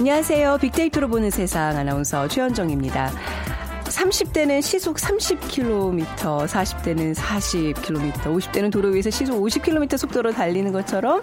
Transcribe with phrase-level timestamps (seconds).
[0.00, 0.56] 안녕하세요.
[0.62, 3.12] 빅데이터로 보는 세상 아나운서 최현정입니다.
[3.84, 11.22] 30대는 시속 30km, 40대는 40km, 50대는 도로 위에서 시속 50km 속도로 달리는 것처럼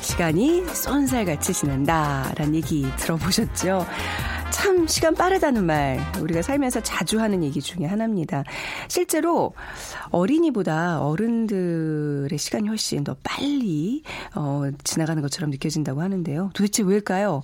[0.00, 3.84] 시간이 쏜살같이 지난다라는 얘기 들어보셨죠?
[4.50, 8.44] 참 시간 빠르다는 말 우리가 살면서 자주 하는 얘기 중에 하나입니다.
[8.88, 9.52] 실제로
[10.10, 14.02] 어린이보다 어른들의 시간이 훨씬 더 빨리
[14.34, 16.52] 어, 지나가는 것처럼 느껴진다고 하는데요.
[16.54, 17.42] 도대체 왜일까요?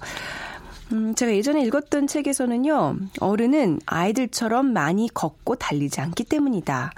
[0.93, 6.93] 음, 제가 예전에 읽었던 책에서는요, 어른은 아이들처럼 많이 걷고 달리지 않기 때문이다.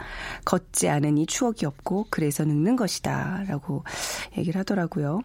[0.47, 3.45] 걷지 않으니 추억이 없고, 그래서 늙는 것이다.
[3.49, 3.85] 라고
[4.39, 5.21] 얘기를 하더라고요.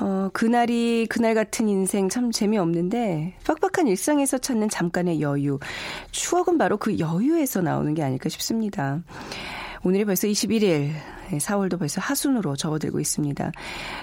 [0.00, 5.58] 어, 그날이 그날 같은 인생 참 재미없는데, 빡빡한 일상에서 찾는 잠깐의 여유.
[6.10, 9.00] 추억은 바로 그 여유에서 나오는 게 아닐까 싶습니다.
[9.82, 10.90] 오늘이 벌써 21일,
[11.36, 13.52] 4월도 벌써 하순으로 접어들고 있습니다.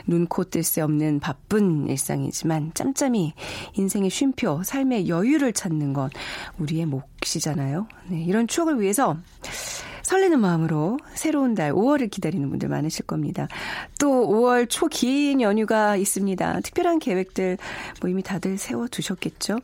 [0.05, 3.33] 눈 코 뜰 새 없는 바쁜 일상이지만 짬짬이
[3.73, 6.09] 인생의 쉼표, 삶의 여유를 찾는 건
[6.59, 7.87] 우리의 몫이잖아요.
[8.09, 9.17] 네, 이런 추억을 위해서
[10.03, 13.47] 설레는 마음으로 새로운 달 5월을 기다리는 분들 많으실 겁니다.
[13.99, 16.59] 또 5월 초 긴 연휴가 있습니다.
[16.61, 17.57] 특별한 계획들
[18.01, 19.57] 뭐 이미 다들 세워 두셨겠죠?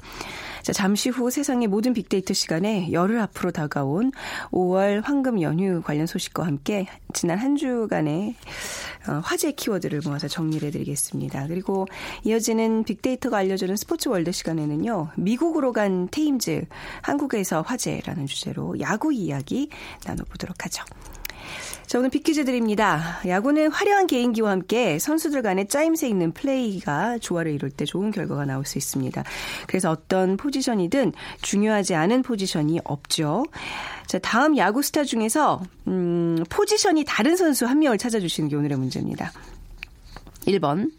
[0.64, 4.12] 자, 잠시 후 세상의 모든 빅데이터 시간에 열흘 앞으로 다가온
[4.52, 8.36] 5월 황금 연휴 관련 소식과 함께 지난 한 주간의
[9.08, 11.48] 어, 화제 키워드를 모아서 정리를 해드리겠습니다.
[11.48, 11.88] 그리고
[12.24, 16.66] 이어지는 빅데이터가 알려주는 스포츠 월드 시간에는요, 미국으로 간 테임즈,
[17.02, 19.70] 한국에서 화제라는 주제로 야구 이야기
[20.06, 20.84] 나눠보도록 하죠.
[21.88, 23.20] 자, 오늘 빅퀴즈 드립니다.
[23.28, 28.66] 야구는 화려한 개인기와 함께 선수들 간의 짜임새 있는 플레이가 조화를 이룰 때 좋은 결과가 나올
[28.66, 29.24] 수 있습니다.
[29.68, 33.46] 그래서 어떤 포지션이든 중요하지 않은 포지션이 없죠.
[34.08, 39.32] 자, 다음 야구 스타 중에서, 음, 포지션이 다른 선수 한 명을 찾아주시는 게 오늘의 문제입니다.
[40.48, 40.92] 1번,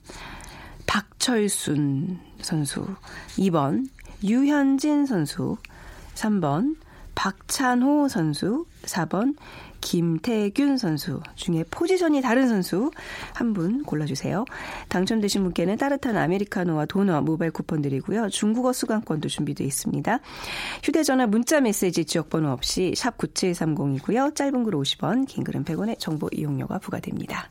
[0.87, 2.87] 박철순 선수.
[3.39, 3.87] 2번,
[4.25, 5.57] 유현진 선수.
[6.15, 6.77] 3번,
[7.15, 8.67] 박찬호 선수.
[8.85, 9.35] 4번,
[9.83, 12.91] 김태균 선수 중에 포지션이 다른 선수
[13.35, 14.47] 한 분 골라주세요.
[14.89, 18.31] 당첨되신 분께는 따뜻한 아메리카노와 도넛 모바일 쿠폰 드리고요.
[18.31, 20.21] 중국어 수강권도 준비되어 있습니다.
[20.83, 24.35] 휴대전화 문자 메시지 지역번호 없이 샵 9730이고요.
[24.35, 27.51] 짧은 글 50원, 긴 글은 100원의 정보 이용료가 부과됩니다.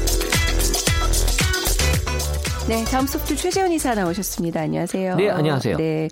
[2.69, 4.61] 네, 다음 소프트 최재원 이사 나오셨습니다.
[4.61, 5.15] 안녕하세요.
[5.17, 5.75] 네, 안녕하세요.
[5.77, 6.07] 네.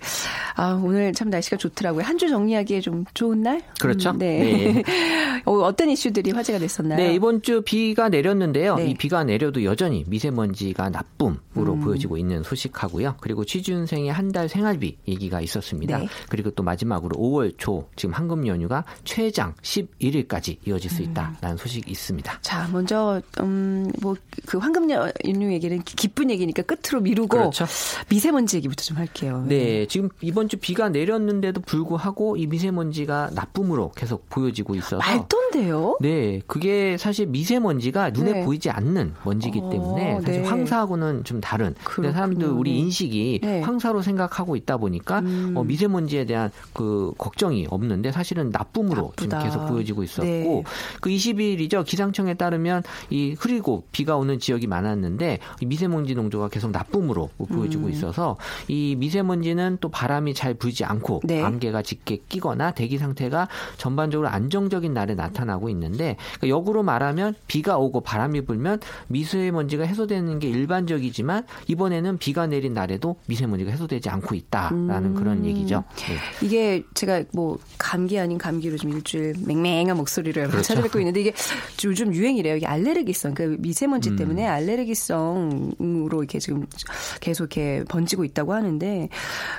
[0.56, 2.04] 아, 오늘 참 날씨가 좋더라고요.
[2.04, 3.62] 한 주 정리하기에 좀 좋은 날?
[3.80, 4.10] 그렇죠.
[4.10, 4.72] 음, 네.
[4.74, 4.82] 네.
[5.46, 6.98] 어, 떤 이슈들이 화제가 됐었나요?
[6.98, 8.74] 네, 이번 주 비가 내렸는데요.
[8.76, 8.88] 네.
[8.90, 11.80] 이 비가 내려도 여전히 미세먼지가 나쁨으로 음.
[11.80, 13.16] 보여지고 있는 소식하고요.
[13.20, 15.98] 그리고 취준생의 한 달 생활비 얘기가 있었습니다.
[15.98, 16.06] 네.
[16.28, 21.10] 그리고 또 마지막으로 5월 초 지금 황금 연휴가 최장 11일까지 이어질 수 음.
[21.10, 22.38] 있다라는 소식이 있습니다.
[22.42, 24.14] 자, 먼저 음, 뭐
[24.46, 27.66] 그 황금 연휴 얘기는 기- 기쁜 얘기 니까 끝으로 미루고 그렇죠.
[28.08, 29.44] 미세먼지 얘기부터 좀 할게요.
[29.46, 35.98] 네, 지금 이번 주 비가 내렸는데도 불구하고 이 미세먼지가 나쁨으로 계속 보여지고 있어서 말던데요?
[36.00, 38.44] 네, 그게 사실 미세먼지가 눈에 네.
[38.44, 40.48] 보이지 않는 먼지이기 어, 때문에 사실 네.
[40.48, 41.74] 황사하고는 좀 다른.
[41.84, 42.12] 그렇군요.
[42.12, 43.60] 사람들 우리 인식이 네.
[43.60, 45.54] 황사로 생각하고 있다 보니까 음.
[45.56, 49.38] 어, 미세먼지에 대한 그 걱정이 없는데 사실은 나쁨으로 나쁘다.
[49.40, 50.64] 지금 계속 보여지고 있었고 네.
[51.00, 56.70] 그 20일이죠 기상청에 따르면 이 흐리고 비가 오는 지역이 많았는데 이 미세먼지 농 도가 계속
[56.70, 57.90] 나쁨으로 보여지고 음.
[57.90, 58.36] 있어서
[58.68, 61.42] 이 미세먼지는 또 바람이 잘 불지 않고 네.
[61.42, 68.00] 안개가 짙게 끼거나 대기 상태가 전반적으로 안정적인 날에 나타나고 있는데 그러니까 역으로 말하면 비가 오고
[68.00, 75.44] 바람이 불면 미세먼지가 해소되는 게 일반적이지만 이번에는 비가 내린 날에도 미세먼지가 해소되지 않고 있다라는 그런
[75.44, 75.84] 얘기죠.
[75.96, 76.46] 네.
[76.46, 80.62] 이게 제가 뭐 감기 아닌 감기로 좀 일주일 맹맹한 목소리를 그렇죠.
[80.62, 81.32] 찾아뵙고 있는데 이게
[81.84, 82.56] 요즘 유행이래요.
[82.56, 84.16] 이게 알레르기성, 그 미세먼지 음.
[84.16, 86.66] 때문에 알레르기성으로 이렇게 지금
[87.20, 89.08] 계속 이렇게 번지고 있다고 하는데,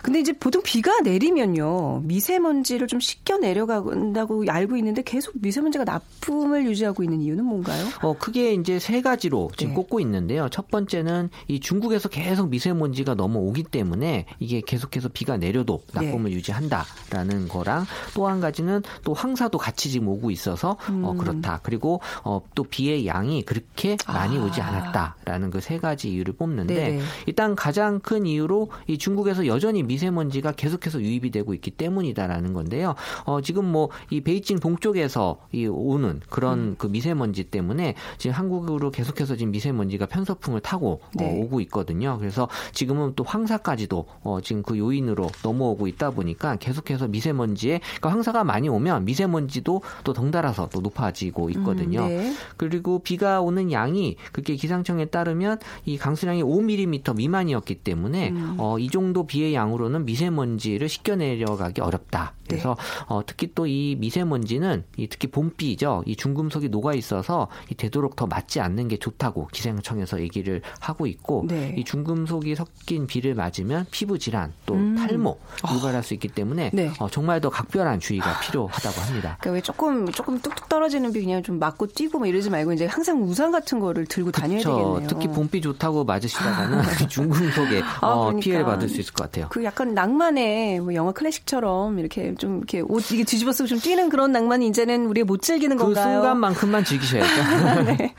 [0.04, 7.04] 근데 이제 보통 비가 내리면요 미세먼지를 좀 씻겨 내려간다고 알고 있는데 계속 미세먼지가 나쁨을 유지하고
[7.04, 7.86] 있는 이유는 뭔가요?
[8.02, 9.75] 어, 크게 이제 세 가지로 지금 네.
[9.75, 10.50] 꼽고 있는데요.
[10.50, 16.38] 첫 번째는 이 중국에서 계속 미세먼지가 넘어오기 때문에 이게 계속해서 비가 내려도 나쁨을 네.
[16.38, 21.04] 유지한다라는 거랑 또 한 가지는 또 황사도 같이 지금 오고 있어서 음.
[21.04, 21.60] 어, 그렇다.
[21.63, 24.44] 그리고 어, 또 비의 양이 그렇게 많이 아.
[24.44, 27.01] 오지 않았다라는 그 세 가지 이유를 뽑는데 네네.
[27.25, 32.95] 일단 가장 큰 이유로 이 중국에서 여전히 미세먼지가 계속해서 유입이 되고 있기 때문이다라는 건데요.
[33.25, 36.75] 어, 지금 뭐 이 베이징 동쪽에서 이 오는 그런 음.
[36.77, 41.25] 그 미세먼지 때문에 지금 한국으로 계속해서 지금 미세먼지가 편서풍을 타고 네.
[41.25, 42.18] 어, 오고 있거든요.
[42.19, 48.44] 그래서 지금은 또 황사까지도 어, 지금 그 요인으로 넘어오고 있다 보니까 계속해서 미세먼지에 그러니까 황사가
[48.44, 52.01] 많이 오면 미세먼지도 또 덩달아서 또 높아지고 있거든요.
[52.03, 52.33] 음, 네.
[52.57, 58.56] 그리고 비가 오는 양이 그게 기상청에 따르면 이 강수량이 5mm 미만이었기 때문에 음.
[58.58, 62.34] 어, 이 정도 비의 양으로는 미세먼지를 씻겨 내려가기 어렵다.
[62.48, 63.06] 그래서 네.
[63.08, 66.04] 어, 특히 또 이 미세먼지는 이 특히 봄비죠.
[66.06, 71.46] 이 중금속이 녹아 있어서 이 되도록 더 맞지 않는 게 좋다고 기상청에서 얘기를 하고 있고
[71.48, 71.74] 네.
[71.78, 74.96] 이 중금속이 섞인 비를 맞으면 피부 질환 또 음.
[74.96, 75.40] 탈모
[75.74, 76.92] 유발할 수 있기 때문에 네.
[77.00, 79.38] 어, 정말 더 각별한 주의가 필요하다고 합니다.
[79.40, 82.86] 그러니까 왜 조금 조금 뚝뚝 떨어지는 비 그냥 좀 맞고 뛰고 뭐 이러지 말고 이제
[82.86, 84.76] 항상 우산 같은 거를 들고 다녀야 그쵸.
[84.76, 85.08] 되겠네요.
[85.08, 88.39] 특히 봄비 좋다고 맞으 시다가는 중금속에 아, 어, 그러니까.
[88.44, 89.48] 피해를 받을 수 있을 것 같아요.
[89.50, 94.10] 그 약간 낭만의 뭐 영화 클래식처럼 이렇게 좀 이렇게 옷 이게 뒤집어 쓰고 좀 뛰는
[94.10, 96.19] 그런 낭만이 이제는 우리가 못 즐기는 그 건가요?
[96.19, 97.83] 순간만큼만 즐기셔야죠.
[97.98, 98.13] 네.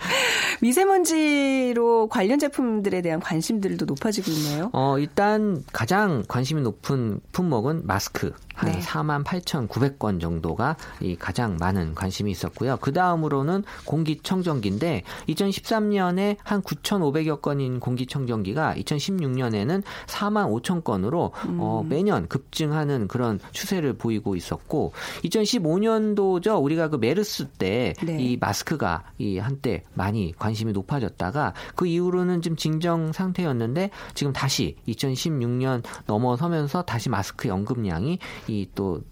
[0.61, 4.71] 미세먼지로 관련 제품들에 대한 관심들도 높아지고 있네요.
[4.73, 8.33] 어, 일단 가장 관심이 높은 품목은 마스크.
[8.63, 8.81] 한 네.
[8.81, 12.79] 4만 8,900건 정도가 이 가장 많은 관심이 있었고요.
[12.81, 21.59] 그 다음으로는 공기청정기인데 2013년에 한 9,500여 건인 공기청정기가 2016년에는 4만 5천 건으로 음.
[21.61, 24.93] 어, 매년 급증하는 그런 추세를 보이고 있었고
[25.25, 26.63] 2015년도죠.
[26.63, 28.37] 우리가 그 메르스 때이 네.
[28.39, 36.83] 마스크가 이 한때 많이 관심이 높아졌다가 그 이후로는 좀 진정 상태였는데 지금 다시 2016년 넘어서면서
[36.83, 38.19] 다시 마스크 연금량이
[38.53, 39.03] 이 또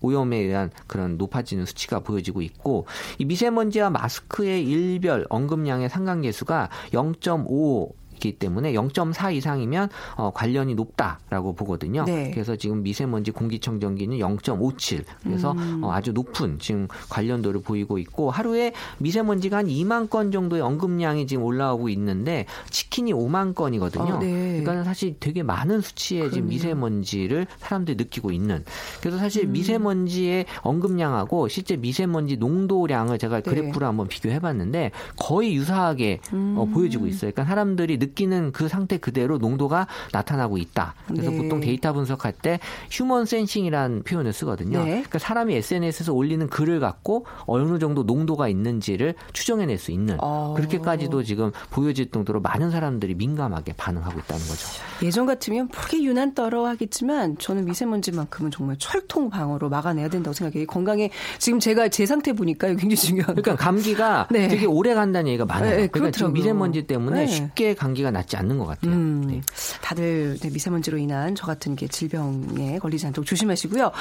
[0.00, 2.86] 오염에 의한 그런 높아지는 수치가 보여지고 있고
[3.18, 12.04] 이 미세먼지와 마스크의 일별 언급량의 상관계수가 0.5 이기 때문에 0.4 이상이면 어, 관련이 높다라고 보거든요.
[12.04, 12.30] 네.
[12.32, 15.04] 그래서 지금 미세먼지 공기청정기는 0.57.
[15.22, 15.84] 그래서 음.
[15.84, 21.44] 어, 아주 높은 지금 관련도를 보이고 있고 하루에 미세먼지가 한 2만 건 정도의 언급량이 지금
[21.44, 24.14] 올라오고 있는데 치킨이 5만 건이거든요.
[24.14, 24.60] 아, 네.
[24.62, 26.48] 그러니까 사실 되게 많은 수치의 지금 그러네요.
[26.48, 28.64] 미세먼지를 사람들이 느끼고 있는.
[29.00, 29.20] 그래서 음.
[29.20, 33.50] 사실 미세먼지의 언급량하고 실제 미세먼지 농도량을 제가 네.
[33.50, 36.72] 그래프로 한번 비교해봤는데 거의 유사하게 어, 음.
[36.72, 37.30] 보여지고 있어요.
[37.32, 40.94] 그러니까 사람들이 느끼는 그 상태 그대로 농도가 나타나고 있다.
[41.06, 41.36] 그래서 네.
[41.36, 44.78] 보통 데이터 분석할 때 human sensing이라는 표현을 쓰거든요.
[44.80, 44.90] 네.
[44.90, 50.54] 그러니까 사람이 SNS에서 올리는 글을 갖고 어느 정도 농도가 있는지를 추정해낼 수 있는 어.
[50.56, 54.68] 그렇게까지도 지금 보여질 정도로 많은 사람들이 민감하게 반응하고 있다는 거죠.
[55.02, 60.66] 예전 같으면 모르게 유난 떨어 하겠지만 저는 미세먼지만큼은 정말 철통 방어로 막아내야 된다고 생각해요.
[60.66, 63.42] 건강에 지금 제가 제 상태 보니까 굉장히 중요한 거.
[63.42, 64.48] 그러니까 감기가 네.
[64.48, 65.76] 되게 오래 간다는 얘기가 많아요.
[65.76, 66.32] 네, 그러니까 지금.
[66.32, 67.26] 미세먼지 때문에 네.
[67.26, 68.92] 쉽게 감기 가 낫지 않는 것 같아요.
[68.92, 69.40] 음, 네.
[69.82, 73.84] 다들 네, 미세먼지로 인한 저 같은 게 질병에 걸리지 않도록 조심하시고요.
[73.84, 73.92] 네.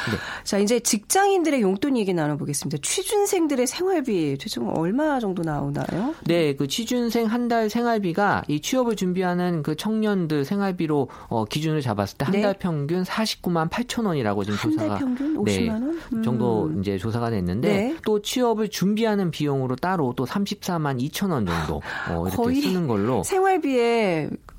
[0.43, 2.79] 자, 이제 직장인들의 용돈 얘기 나눠보겠습니다.
[2.81, 6.13] 취준생들의 생활비 대충 얼마 정도 나오나요?
[6.25, 12.17] 네, 그 취준생 한 달 생활비가 이 취업을 준비하는 그 청년들 생활비로 어, 기준을 잡았을
[12.17, 12.41] 때한 네.
[12.41, 16.23] 달 평균 49만 8천 원이라고 지금 조사가 평균 50만 네, 원 음.
[16.23, 17.95] 정도 이제 조사가 됐는데 네.
[18.03, 23.21] 또 취업을 준비하는 비용으로 따로 또 34만 2천 원 정도 어, 이렇게 거의 쓰는 걸로
[23.23, 23.84] 생활비에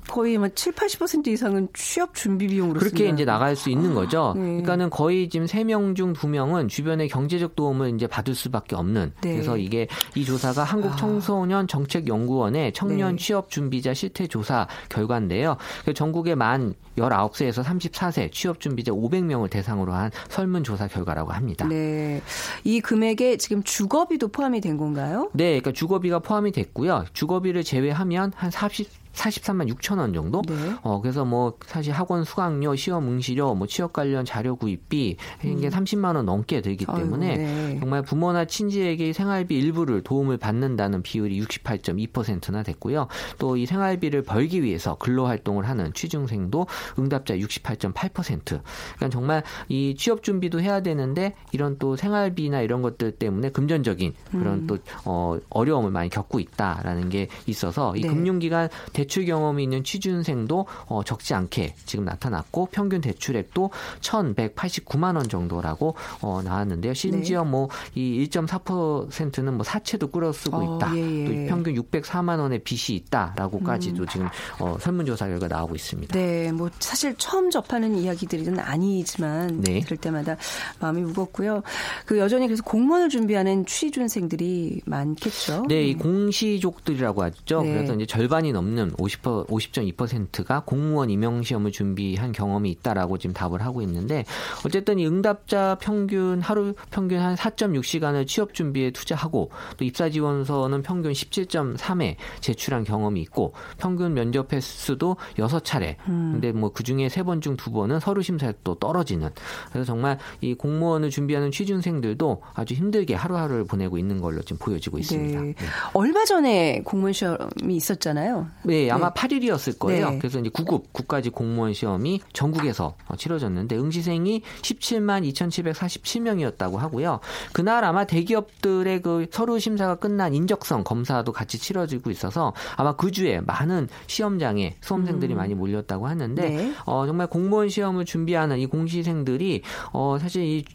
[0.07, 3.13] 거의 막 7, 80% 이상은 취업 준비 비용으로 그렇게 쓴다.
[3.13, 4.33] 이제 나갈 수 있는 거죠.
[4.35, 4.41] 네.
[4.41, 9.13] 그러니까는 거의 지금 3명 중 2명은 주변의 경제적 도움을 이제 받을 수밖에 없는.
[9.21, 9.33] 네.
[9.33, 13.21] 그래서 이게 이 조사가 한국 청소년 정책 연구원의 청년 네.
[13.21, 15.57] 취업 준비자 실태 조사 결과인데요.
[15.85, 21.67] 그 전국의 만 19세에서 34세 취업 준비자 500명을 대상으로 한 설문 조사 결과라고 합니다.
[21.67, 22.21] 네.
[22.63, 25.29] 이 금액에 지금 주거비도 포함이 된 건가요?
[25.33, 27.05] 네, 그러니까 주거비가 포함이 됐고요.
[27.13, 30.41] 주거비를 제외하면 한 40 43만 6천 원 정도.
[30.47, 30.53] 네.
[30.83, 36.15] 어 그래서 뭐 사실 학원 수강료, 시험 응시료, 뭐 취업 관련 자료 구입비 이게 30만
[36.15, 36.95] 원 넘게 들기 음.
[36.95, 37.79] 때문에 네.
[37.79, 43.07] 정말 부모나 친지에게 생활비 일부를 도움을 받는다는 비율이 68.2%나 됐고요.
[43.37, 46.67] 또 이 생활비를 벌기 위해서 근로 활동을 하는 취중생도
[46.99, 48.43] 응답자 68.8%.
[48.45, 54.53] 그러니까 정말 이 취업 준비도 해야 되는데 이런 또 생활비나 이런 것들 때문에 금전적인 그런
[54.59, 54.67] 음.
[54.67, 58.07] 또 어, 어려움을 많이 겪고 있다라는 게 있어서 이 네.
[58.07, 63.71] 금융기관 대출 경험이 있는 취준생도 어, 적지 않게 지금 나타났고 평균 대출액도
[64.01, 66.93] 1,189만 원 정도라고 어, 나왔는데요.
[66.93, 70.95] 심지어 뭐이 1.4%는 뭐 사채도 끌어 쓰고 어, 있다.
[70.95, 71.25] 예, 예.
[71.25, 74.27] 또 평균 604만 원의 빚이 있다라고까지도 지금
[74.59, 76.17] 어, 설문조사 결과 나오고 있습니다.
[76.17, 76.17] 음.
[76.17, 79.81] 네, 뭐 사실 처음 접하는 이야기들은 아니지만 네.
[79.81, 80.37] 들을 때마다
[80.79, 81.63] 마음이 무겁고요.
[82.05, 85.65] 그 여전히 그래서 공무원을 준비하는 취준생들이 많겠죠.
[85.67, 87.61] 네, 이 공시족들이라고 하죠.
[87.61, 87.73] 네.
[87.73, 93.81] 그래서 이제 절반이 넘는 50% 50.2%가 공무원 임용 시험을 준비한 경험이 있다라고 지금 답을 하고
[93.81, 94.25] 있는데
[94.65, 101.11] 어쨌든 이 응답자 평균 하루 평균 한 4.6시간을 취업 준비에 투자하고 또 입사 지원서는 평균
[101.11, 105.95] 17.3회 제출한 경험이 있고 평균 면접 횟수도 6차례.
[106.07, 106.31] 음.
[106.33, 109.29] 근데 뭐 그중에 세 번 중 두 번은 서류 심사에 또 떨어지는.
[109.71, 115.41] 그래서 정말 이 공무원을 준비하는 취준생들도 아주 힘들게 하루하루를 보내고 있는 걸로 지금 보여지고 있습니다.
[115.41, 115.53] 네.
[115.93, 118.47] 얼마 전에 공무원 시험이 있었잖아요.
[118.63, 119.27] 네, 아마 네.
[119.27, 120.11] 8일이었을 거예요.
[120.11, 120.19] 네.
[120.19, 127.19] 그래서 이제 9급 국가직 공무원 시험이 전국에서 어, 치러졌는데 응시생이 17만 2,747명이었다고 하고요.
[127.53, 133.41] 그날 아마 대기업들의 그 서류 심사가 끝난 인적성 검사도 같이 치러지고 있어서 아마 그 주에
[133.41, 136.55] 많은 시험장에 수험생들이 많이 몰렸다고 하는데 음.
[136.57, 136.73] 네.
[136.85, 140.65] 어, 정말 공무원 시험을 준비하는 이 공시생들이 어, 사실 이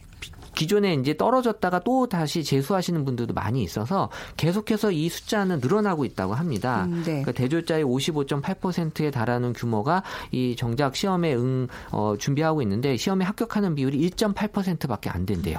[0.55, 6.85] 기존에 이제 떨어졌다가 또 다시 재수하시는 분들도 많이 있어서 계속해서 이 숫자는 늘어나고 있다고 합니다.
[6.85, 7.23] 음, 네.
[7.23, 14.11] 그러니까 대졸자의 55.8%에 달하는 규모가 이 정작 시험에 응 어, 준비하고 있는데 시험에 합격하는 비율이
[14.11, 15.59] 1.8%밖에 안 된대요.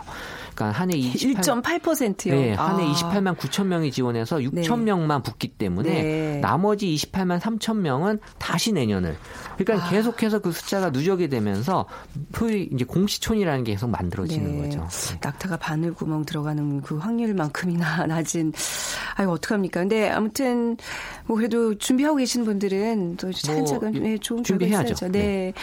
[0.54, 2.34] 그러니까 한해 28 1.8%요.
[2.34, 2.94] 네, 한해 아.
[2.94, 6.40] 28만 9천 명이 지원해서 6천 명만 붙기 때문에 네.
[6.42, 9.16] 나머지 28만 3천 명은 다시 내년을.
[9.58, 9.90] 그러니까 아.
[9.90, 11.86] 계속해서 그 숫자가 누적이 되면서
[12.36, 14.64] 소위 이제 공시촌이라는 게 계속 만들어지는 네.
[14.64, 14.88] 거죠.
[15.22, 18.54] 낙타가 바늘 구멍 들어가는 그 확률만큼이나 낮은
[19.16, 19.82] 아유 어떡합니까?
[19.82, 20.78] 근데 아무튼
[21.26, 24.94] 뭐 그래도 준비하고 계신 분들은 또 차근차근 뭐, 네, 좋은 준비해야죠.
[24.94, 25.12] 있어야죠.
[25.12, 25.54] 네.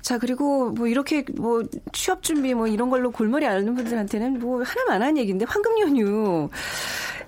[0.00, 1.62] 자 그리고 뭐 이렇게 뭐
[1.92, 6.48] 취업 준비 뭐 이런 걸로 골머리 앓는 분들한테는 뭐 하나만 한 얘기인데 황금 연휴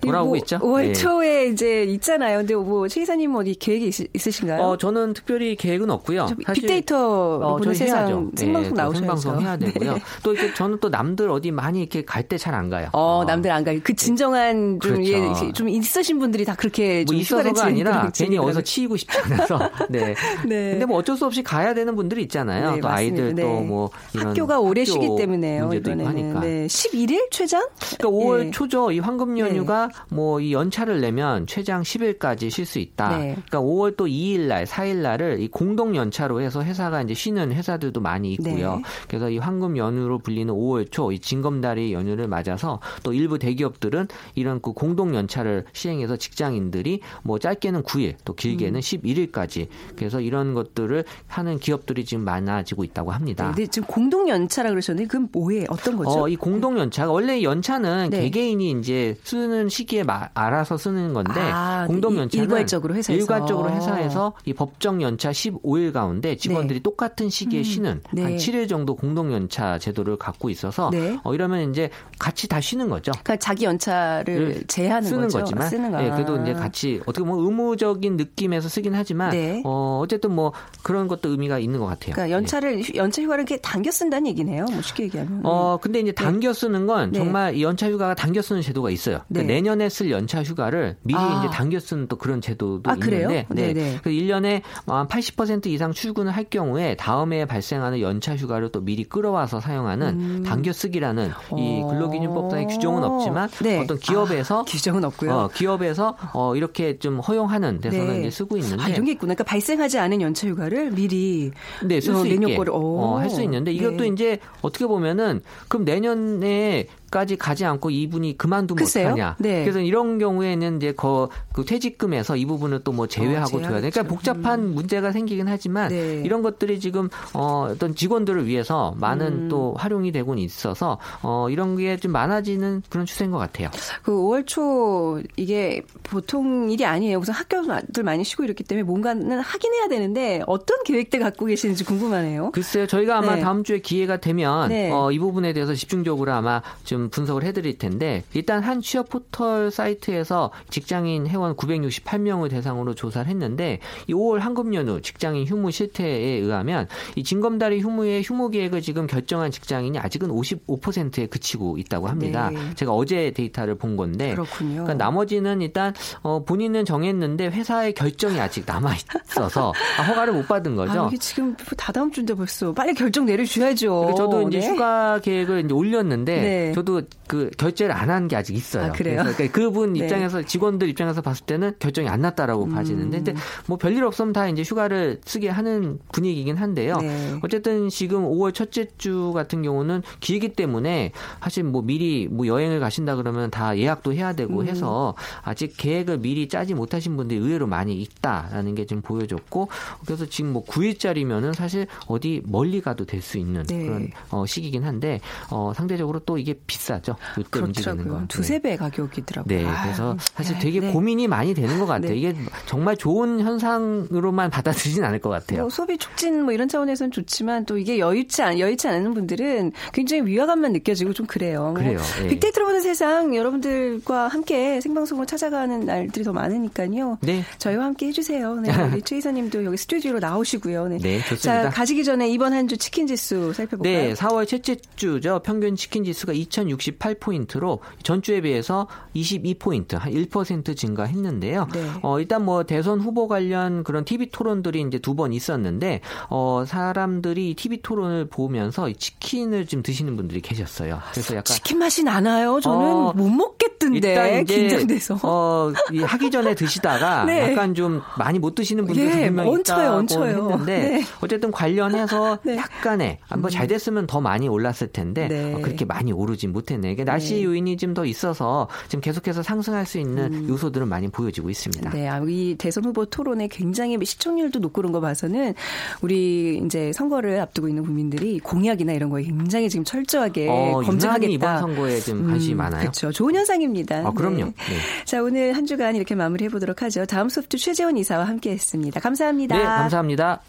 [0.00, 0.58] 돌아오고 뭐 있죠?
[0.62, 0.92] 월 네.
[0.92, 2.38] 초에 이제 있잖아요.
[2.38, 4.60] 근데 뭐최 이사님 어디 계획이 있, 있으신가요?
[4.62, 6.26] 어, 저는 특별히 계획은 없고요.
[6.28, 7.74] 저 사실 빅데이터 어, 보는.
[7.74, 8.98] 세상 생방송 네, 또 나오셔야죠.
[8.98, 9.92] 생방송 해야 되고요.
[9.94, 10.00] 네.
[10.22, 12.88] 또 이렇게 저는 또 남들 어디 많이 이렇게 갈 때 잘 안 가요.
[12.92, 13.78] 어, 남들 안 가요.
[13.82, 15.46] 그 진정한 좀, 그렇죠.
[15.46, 18.10] 예, 좀 있으신 분들이 다 그렇게 뭐 있어서가 아니라.
[18.14, 19.58] 괜히 어디서 치이고 싶지 않아서.
[19.90, 20.14] 네.
[20.46, 20.70] 네.
[20.72, 22.72] 근데 뭐 어쩔 수 없이 가야 되는 분들이 있잖아요.
[22.76, 22.88] 네, 또.
[22.88, 23.42] 아이들 네.
[23.42, 25.70] 또뭐 이런 학교가 오래 학교 쉬기 때문에요.
[25.74, 26.06] 이번에는.
[26.06, 26.40] 하니까.
[26.40, 26.66] 네.
[26.66, 27.66] 11일 최장?
[27.98, 28.50] 그러니까 5월 네.
[28.50, 28.90] 초죠.
[28.92, 33.16] 이 황금 연휴가 뭐 이 연차를 내면 최장 10일까지 쉴 수 있다.
[33.16, 33.36] 네.
[33.46, 38.00] 그러니까 5월 또 2일 날, 4일 날을 이 공동 연차로 해서 회사가 이제 쉬는 회사들도
[38.00, 38.76] 많이 있고요.
[38.76, 38.82] 네.
[39.08, 44.72] 그래서 이 황금 연휴로 불리는 5월 초이 징검다리 연휴를 맞아서 또 일부 대기업들은 이런 그
[44.72, 48.80] 공동 연차를 시행해서 직장인들이 뭐 짧게는 9일, 또 길게는 음.
[48.80, 53.48] 11일까지 그래서 이런 것들을 하는 기업들이 지금 많아지고 있다고 합니다.
[53.48, 55.66] 네, 근데 지금 공동 연차라 그러셨는데 그건 뭐예요?
[55.68, 56.10] 어떤 거죠?
[56.10, 58.22] 어, 이 공동 연차가 원래 연차는 네.
[58.22, 63.20] 개개인이 이제 쓰는 시 기에 마- 알아서 쓰는 건데 아, 공동 이- 연차는 일괄적으로 회사에서.
[63.20, 68.22] 일괄적으로 회사에서 이 법정 연차 15일 가운데 직원들이 똑같은 시기에 쉬는 네.
[68.22, 71.18] 한 7일 정도 공동 연차 제도를 갖고 있어서 네.
[71.24, 73.12] 어, 이러면 이제 같이 다 쉬는 거죠.
[73.12, 75.38] 그러니까 자기 연차를 그 제하는 쓰는 거죠.
[75.38, 76.04] 거지만, 쓰는 거.
[76.04, 79.62] 예, 그래도 이제 같이 어떻게 보면 의무적인 느낌에서 쓰긴 하지만, 네.
[79.64, 82.14] 어, 어쨌든 뭐 그런 것도 의미가 있는 것 같아요.
[82.14, 84.64] 그러니까 연차를 휴- 연차 휴가를 이렇게 당겨 쓴다는 얘기네요.
[84.70, 85.40] 뭐 쉽게 얘기하면.
[85.44, 87.18] 어, 근데 이제 당겨 쓰는 건 네.
[87.18, 89.20] 정말 이 연차 휴가가 당겨 쓰는 제도가 있어요.
[89.28, 89.58] 그러니까 네.
[89.70, 91.40] 내년에 쓸 연차 휴가를 미리 아.
[91.44, 92.94] 이제 당겨 쓰는 또 그런 제도도 아?
[92.94, 93.98] 있는데, 네, 네.
[94.02, 99.60] 그 1년에 80% 이상 출근을 할 경우에 다음 해에 발생하는 연차 휴가를 또 미리 끌어와서
[99.60, 101.84] 사용하는 당겨 쓰기라는 이 음.
[101.84, 101.88] 어.
[101.88, 103.78] 근로기준법상의 규정은 없지만 네.
[103.78, 105.32] 어떤 기업에서 아, 규정은 없고요.
[105.32, 108.20] 어, 기업에서 어, 이렇게 좀 허용하는 데서는 네.
[108.20, 109.34] 이제 쓰고 있는데 아, 이런 게 있구나.
[109.34, 111.50] 그러니까 발생하지 않은 연차 휴가를 미리
[111.84, 112.56] 네, 쓸 어, 수 있게.
[112.70, 114.08] 어, 할 수 있는데 이것도 네.
[114.08, 119.08] 이제 어떻게 보면은 그럼 내년에 까지 가지 않고 이분이 그만두면 글쎄요?
[119.08, 119.36] 어떡하냐.
[119.38, 119.62] 네.
[119.64, 123.90] 그래서 이런 경우에는 이제 거, 그 퇴직금에서 이 부분을 또 뭐 제외하고 어, 둬야 돼.
[123.90, 124.04] 그러니까 제외하겠죠.
[124.14, 126.22] 복잡한 문제가 생기긴 하지만 네.
[126.24, 129.48] 이런 것들이 지금 어, 어떤 직원들을 위해서 많은 음.
[129.48, 133.68] 또 활용이 되고는 있어서 어, 이런 게 좀 많아지는 그런 추세인 것 같아요.
[134.02, 137.18] 그 5월 초 이게 보통 일이 아니에요.
[137.18, 142.50] 우선 학교들 많이 쉬고 이렇기 때문에 뭔가는 하긴 해야 되는데 어떤 계획들 갖고 계시는지 궁금하네요.
[142.52, 143.40] 글쎄요, 저희가 아마 네.
[143.40, 144.90] 다음 주에 기회가 되면 네.
[144.90, 150.50] 어, 이 부분에 대해서 집중적으로 아마 좀 분석을 해드릴 텐데 일단 한 취업 포털 사이트에서
[150.68, 157.24] 직장인 회원 968명을 대상으로 조사를 했는데 이 5월 한급 연휴 직장인 휴무 실태에 의하면 이
[157.24, 162.50] 징검다리 휴무의 휴무 계획을 지금 결정한 직장인이 아직은 55%에 그치고 있다고 합니다.
[162.50, 162.58] 네.
[162.74, 164.84] 제가 어제 데이터를 본 건데 그렇군요.
[164.84, 168.94] 그러니까 나머지는 일단 어, 본인은 정했는데 회사의 결정이 아직 남아
[169.26, 171.04] 있어서 아, 허가를 못 받은 거죠.
[171.04, 174.00] 아, 이게 지금 다 다음 주인데 벌써 빨리 결정 내려줘야죠.
[174.00, 174.68] 그리고 저도 이제 네.
[174.68, 176.72] 휴가 계획을 이제 올렸는데 네.
[176.72, 176.89] 저도
[177.26, 178.86] 그 결제를 안 한 게 아직 있어요.
[178.86, 179.22] 아, 그래요?
[179.22, 180.00] 그러니까 그분 네.
[180.00, 182.74] 입장에서 직원들 입장에서 봤을 때는 결정이 안 났다라고 음.
[182.74, 183.34] 봐지는데 근데
[183.66, 186.96] 뭐 별일 없으면 다 이제 휴가를 쓰게 하는 분위기긴 한데요.
[186.98, 187.38] 네.
[187.42, 193.14] 어쨌든 지금 5월 첫째 주 같은 경우는 길기 때문에 사실 뭐 미리 뭐 여행을 가신다
[193.16, 194.66] 그러면 다 예약도 해야 되고 음.
[194.66, 199.68] 해서 아직 계획을 미리 짜지 못하신 분들이 의외로 많이 있다라는 게좀 보여졌고
[200.04, 203.84] 그래서 지금 뭐 9일짜리면은 사실 어디 멀리 가도 될 수 있는 네.
[203.84, 205.20] 그런 어, 시기긴 한데
[205.50, 207.16] 어, 상대적으로 또 이게 비 싸죠.
[207.38, 208.02] 이때 움직이는 거.
[208.02, 208.28] 그렇더라고요.
[208.28, 209.58] 두세 배 가격이더라고요.
[209.58, 210.92] 네, 아유, 그래서 사실 네, 되게 네.
[210.92, 212.10] 고민이 많이 되는 것 같아요.
[212.12, 212.16] 네.
[212.16, 212.34] 이게
[212.66, 215.60] 정말 좋은 현상으로만 받아들이진 않을 것 같아요.
[215.62, 220.24] 뭐 소비 촉진 뭐 이런 차원에서는 좋지만 또 이게 여유치 않 여유치 않은 분들은 굉장히
[220.24, 221.74] 위화감만 느껴지고 좀 그래요.
[221.76, 222.28] 그래요, 예.
[222.28, 227.18] 빅데이터로 보는 세상 여러분들과 함께 생방송을 찾아가는 날들이 더 많으니까요.
[227.20, 227.44] 네.
[227.58, 228.54] 저희와 함께 해주세요.
[228.56, 230.88] 네, 우리 최 이사님도 여기 스튜디오로 나오시고요.
[230.88, 230.98] 네.
[230.98, 231.62] 네, 좋습니다.
[231.64, 233.82] 자 가시기 전에 이번 한 주 치킨 지수 살펴볼까요?
[234.08, 235.40] 네, 4월 첫째 주죠.
[235.44, 236.32] 평균 치킨 지수가
[236.76, 241.68] 2068포인트로 전주에 비해서 22포인트, 한 1% 증가했는데요.
[241.72, 241.90] 네.
[242.02, 246.00] 어, 일단 뭐 대선 후보 관련 그런 TV 토론들이 이제 두 번 있었는데
[246.30, 251.00] 어, 사람들이 TV 토론을 보면서 이 치킨을 좀 드시는 분들이 계셨어요.
[251.10, 252.60] 그래서 약간 치킨 맛이 나나요?
[252.60, 255.18] 저는 어, 못 먹 겠던데 긴장돼서.
[255.22, 257.50] 어, 이 하기 전에 드시다가 네.
[257.52, 260.50] 약간 좀 많이 못 드시는 분들이 예, 분명히 얹혀요, 있다고 얹혀요.
[260.50, 261.02] 했는데 네.
[261.20, 262.56] 어쨌든 관련해서 네.
[262.56, 265.54] 약간의 뭐잘 됐으면 더 많이 올랐을 텐데 네.
[265.54, 266.92] 어, 그렇게 많이 오르진 못했네.
[266.92, 267.44] 이게 날씨 네.
[267.44, 271.90] 요인이 좀 더 있어서 지금 계속해서 상승할 수 있는 요소들은 많이 보여지고 있습니다.
[271.90, 271.92] 음.
[271.92, 275.54] 네, 아, 이 대선 후보 토론에 굉장히 시청률도 높고 그런 거 봐서는
[276.02, 281.32] 우리 이제 선거를 앞두고 있는 국민들이 공약이나 이런 거에 굉장히 지금 철저하게 어, 검증하겠다.
[281.32, 282.80] 이번 선거에 좀 관심이 많아요.
[282.82, 283.10] 그렇죠.
[283.10, 283.69] 좋은 현상입니다.
[284.06, 284.36] 아, 그럼요.
[284.36, 284.44] 네.
[284.44, 285.04] 네.
[285.04, 287.06] 자, 오늘 한 주간 이렇게 마무리해 보도록 하죠.
[287.06, 289.00] 다음 소프트 최재원 이사와 함께 했습니다.
[289.00, 289.56] 감사합니다.
[289.56, 290.40] 네, 감사합니다.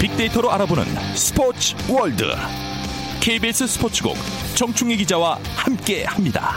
[0.00, 0.84] 빅데이터로 알아보는
[1.14, 2.24] 스포츠 월드
[3.20, 4.16] KBS 스포츠국
[4.54, 6.56] 정충희 기자와 함께 합니다.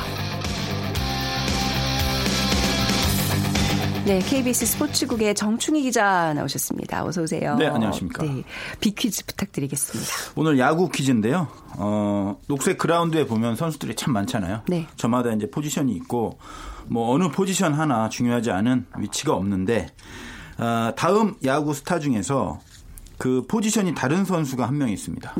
[4.06, 7.06] 네, KBS 스포츠국의 정충희 기자 나오셨습니다.
[7.06, 7.56] 어서 오세요.
[7.58, 8.24] 네, 안녕하십니까.
[8.24, 8.44] 네,
[8.80, 10.12] 빅퀴즈 부탁드리겠습니다.
[10.36, 11.48] 오늘 야구 퀴즈인데요.
[11.78, 14.64] 어, 녹색 그라운드에 보면 선수들이 참 많잖아요.
[14.68, 14.88] 네.
[14.96, 16.40] 저마다 이제 포지션이 있고
[16.88, 19.88] 뭐 어느 포지션 하나 중요하지 않은 위치가 없는데
[20.58, 22.60] 어, 다음 야구 스타 중에서
[23.20, 25.36] 그 포지션이 다른 선수가 한 명 있습니다.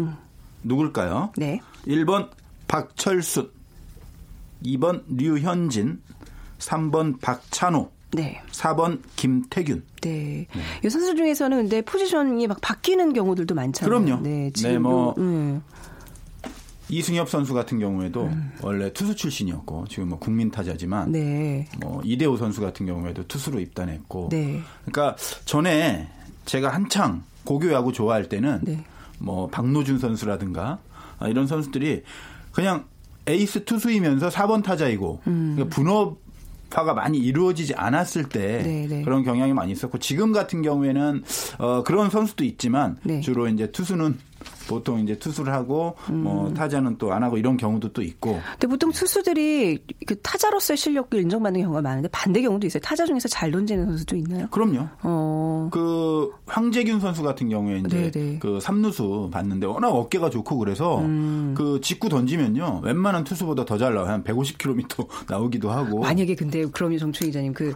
[0.64, 1.32] 누굴까요?
[1.36, 1.60] 네.
[1.88, 2.30] 1번
[2.68, 3.50] 박철순,
[4.64, 6.00] 2번 류현진,
[6.60, 8.42] 3번 박찬호, 네.
[8.52, 9.84] 4번 김태균.
[10.02, 10.48] 네.
[10.84, 13.90] 이 선수 중에서는 근데 포지션이 막 바뀌는 경우들도 많잖아요.
[13.90, 14.22] 그럼요.
[14.22, 15.62] 네, 네, 지금 뭐 음.
[16.90, 18.30] 이승엽 선수 같은 경우에도
[18.62, 21.68] 원래 투수 출신이었고 지금 뭐 국민 타자지만 네.
[21.80, 24.62] 뭐 이대호 선수 같은 경우에도 투수로 입단했고 네.
[24.86, 26.10] 그러니까 전에
[26.46, 28.84] 제가 한창 고교 야구 좋아할 때는 네.
[29.20, 30.80] 뭐 박노준 선수라든가
[31.18, 32.04] 아, 이런 선수들이
[32.52, 32.86] 그냥
[33.28, 35.54] 에이스 투수이면서 4번 타자이고 음.
[35.56, 36.18] 그러니까 분업
[36.74, 39.02] 화가 많이 이루어지지 않았을 때 네, 네.
[39.04, 41.24] 그런 경향이 많이 있었고 지금 같은 경우에는
[41.60, 43.22] 어, 그런 선수도 있지만 네.
[43.22, 44.18] 주로 이제 투수는
[44.68, 46.24] 보통 이제 투수를 하고 음.
[46.24, 51.20] 뭐 타자는 또 안 하고 이런 경우도 또 있고 근데 보통 투수들이 그 타자로서의 실력을
[51.20, 52.80] 인정받는 경우가 많은데 반대 경우도 있어요.
[52.82, 54.48] 타자 중에서 잘 던지는 선수도 있나요?
[54.50, 54.88] 그럼요.
[55.04, 55.70] 어.
[55.74, 58.40] 그 황재균 선수 같은 경우에 이제 네네.
[58.40, 61.54] 그 삼루수 봤는데 워낙 어깨가 좋고 그래서 음.
[61.58, 66.98] 그 직구 던지면요 웬만한 투수보다 더 잘 나와요 한 150km 나오기도 하고 만약에 근데 그럼요
[66.98, 67.74] 정충 기자님 그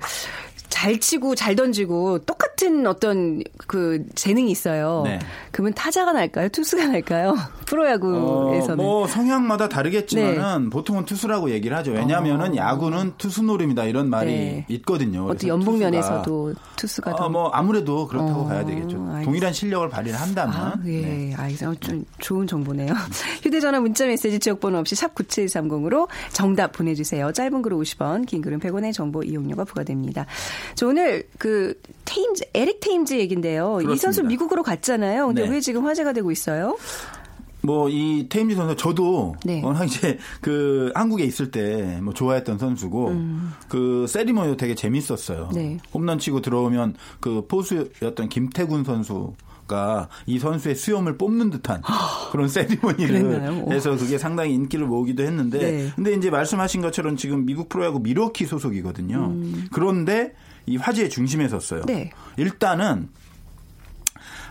[0.75, 5.03] 잘 치고 잘 던지고 똑같 은 어떤 그 재능이 있어요.
[5.05, 5.19] 네.
[5.51, 6.49] 그러면 타자가 날까요?
[6.49, 7.35] 투수가 날까요?
[7.65, 8.79] 프로야구에서는.
[8.79, 11.91] 어, 뭐 성향마다 다르겠지만은 보통은 투수라고 얘기를 하죠.
[11.91, 14.65] 왜냐하면은 야구는 투수 노림이다 이런 말이 네.
[14.69, 15.23] 있거든요.
[15.25, 17.25] 어떤 그래서 연봉 면에서도 투수가 투수가, 더.
[17.25, 18.97] 어, 뭐 아무래도 그렇다고 어, 봐야 되겠죠.
[18.97, 19.21] 알겠습니다.
[19.23, 20.55] 동일한 실력을 발휘를 한다면.
[20.55, 21.01] 아, 예.
[21.01, 21.33] 네.
[21.35, 21.75] 알겠어요.
[21.75, 22.93] 좀 좋은 정보네요.
[23.41, 27.31] 휴대전화 문자 메시지 지역번호 없이 샵 9730으로 정답 보내주세요.
[27.31, 30.25] 짧은 글은 50원, 긴 글은 100원의 정보 이용료가 부과됩니다.
[30.75, 33.79] 저 오늘 그 테임즈, 에릭 테임즈 얘긴데요.
[33.91, 34.23] 이 선수.
[34.23, 35.27] 미국으로 갔잖아요.
[35.27, 35.49] 근데 네.
[35.49, 36.77] 왜 지금 화제가 되고 있어요?
[37.65, 39.61] 뭐 이 테임즈 선수 저도 네.
[39.63, 43.15] 워낙 이제 그 한국에 있을 때 뭐 좋아했던 선수고
[43.69, 45.49] 그 세리머니도 되게 재밌었어요.
[45.51, 45.55] 음.
[45.55, 45.77] 네.
[45.93, 51.81] 홈런 치고 들어오면 그 포수였던 김태군 선수가 이 선수의 수염을 뽑는 듯한
[52.31, 53.71] 그런 세리머니를.
[53.71, 55.91] 해서 그게 상당히 인기를 모으기도 했는데 네.
[55.95, 59.33] 근데 이제 말씀하신 것처럼 지금 미국 프로야구 미러키 소속이거든요.
[59.71, 60.33] 그런데
[60.65, 61.81] 이 화제의 중심에 섰어요.
[61.81, 61.85] 음.
[61.87, 62.11] 네.
[62.37, 63.09] 일단은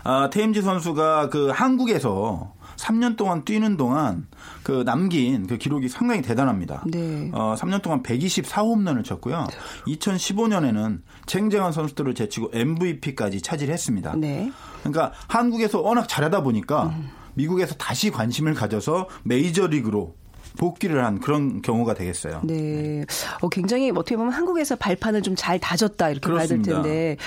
[0.03, 4.27] 아, 테임즈 선수가 그 한국에서 3년 동안 뛰는 동안
[4.63, 6.83] 그 남긴 그 기록이 상당히 대단합니다.
[6.87, 7.29] 네.
[7.33, 9.47] 어, 3년 동안 124홈런을 쳤고요.
[9.87, 14.15] 2015년에는 쟁쟁한 선수들을 제치고 MVP까지 차지했습니다.
[14.17, 14.51] 네.
[14.81, 16.93] 그러니까 한국에서 워낙 잘하다 보니까
[17.33, 20.15] 미국에서 다시 관심을 가져서 메이저리그로
[20.57, 22.39] 복귀를 한 그런 경우가 되겠어요.
[22.45, 23.03] 네.
[23.41, 26.81] 어, 굉장히 어떻게 보면 한국에서 발판을 좀 잘 다졌다 이렇게 봐야 될 그렇습니다.
[26.81, 27.17] 텐데.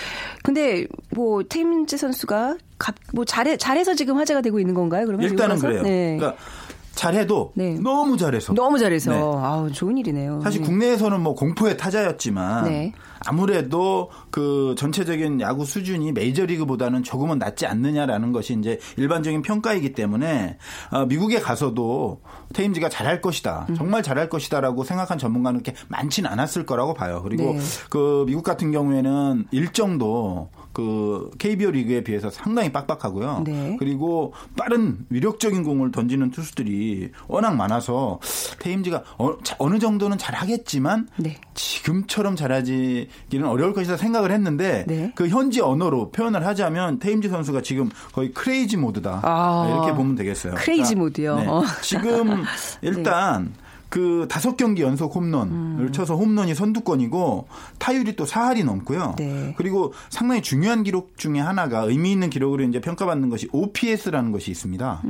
[0.43, 5.07] 근데 뭐 테임즈 선수가 갑, 뭐 잘해 잘해서 지금 화제가 되고 있는 건가요?
[5.07, 5.59] 그러면 일단은?
[5.59, 5.83] 그래요.
[5.83, 6.17] 네.
[6.17, 6.41] 그러니까
[6.99, 7.79] 잘해도 네.
[7.79, 9.17] 너무 잘해서 너무 잘해서 네.
[9.19, 10.41] 아우 좋은 일이네요.
[10.43, 10.67] 사실 네.
[10.67, 12.93] 국내에서는 뭐 공포의 타자였지만 네.
[13.25, 20.59] 아무래도 그 전체적인 야구 수준이 메이저리그보다는 조금은 낮지 않느냐라는 것이 이제 일반적인 평가이기 때문에
[20.91, 22.21] 어, 미국에 가서도
[22.53, 23.67] 테임즈가 잘할 것이다.
[23.71, 23.75] 음.
[23.77, 27.21] 정말 잘할 것이다라고 생각한 전문가는 그렇게 많지는 않았을 거라고 봐요.
[27.23, 27.61] 그리고 네.
[27.91, 33.43] 그 미국 같은 경우에는 일정도 그 KBO 리그에 비해서 상당히 빡빡하고요.
[33.45, 33.75] 네.
[33.81, 38.21] 그리고 빠른 위력적인 공을 던지는 투수들이 워낙 많아서
[38.61, 41.37] 테임즈가 어, 느 정도는 잘하겠지만 네.
[41.55, 45.11] 지금처럼 잘하지기는 어려울 것이다 생각을 했는데 네.
[45.17, 49.67] 그 현지 언어로 표현을 하자면 테임즈 선수가 지금 거의 크레이지 모드다 아.
[49.69, 50.55] 이렇게 보면 되겠어요.
[50.55, 51.37] 크레이지 모드요?
[51.41, 51.47] 네.
[51.49, 51.65] 어.
[51.83, 52.45] 지금
[52.83, 53.53] 일단
[53.89, 55.53] 그 다섯 경기 연속 홈런을
[55.87, 55.93] 음.
[55.93, 57.49] 쳐서 홈런이 선두권이고
[57.79, 59.15] 타율이 또 4할이 넘고요.
[59.19, 59.55] 네.
[59.57, 65.03] 그리고 상당히 중요한 기록 중에 하나가 의미 있는 기록으로 이제 평가받는 것이 OPS라는 것이 있습니다.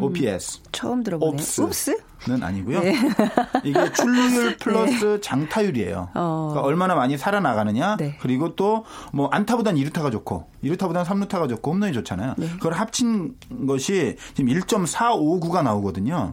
[0.00, 0.60] OPS.
[0.72, 1.36] 처음 들어보네요.
[1.36, 1.96] 옵스.
[2.26, 2.80] 는 아니고요.
[2.80, 2.96] 네.
[3.62, 6.08] 이게 출루율 플러스 장타율이에요.
[6.14, 6.48] 어.
[6.50, 7.98] 그러니까 얼마나 많이 살아나가느냐.
[7.98, 8.16] 네.
[8.20, 12.34] 그리고 또 뭐 안타보단 2루타가 좋고 2루타보단 3루타가 좋고 홈런이 좋잖아요.
[12.36, 12.48] 네.
[12.54, 13.34] 그걸 합친
[13.66, 16.32] 것이 지금 1.459가 나오거든요.